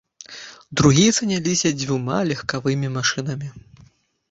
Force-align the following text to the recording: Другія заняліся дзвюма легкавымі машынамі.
Другія 0.79 1.11
заняліся 1.17 1.69
дзвюма 1.83 2.17
легкавымі 2.33 2.87
машынамі. 2.99 3.55